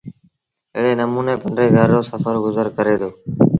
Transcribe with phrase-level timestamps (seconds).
[0.75, 3.09] ايڙي نموٚني پنڊري گھر رو سڦر گزر ڪري دو